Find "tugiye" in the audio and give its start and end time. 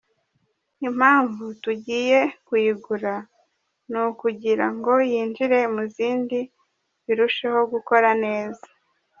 1.63-2.19